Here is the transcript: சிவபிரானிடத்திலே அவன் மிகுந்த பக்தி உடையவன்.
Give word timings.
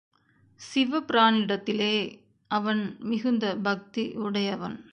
சிவபிரானிடத்திலே 0.59 2.21
அவன் 2.47 2.97
மிகுந்த 2.99 3.55
பக்தி 3.55 4.13
உடையவன். 4.15 4.85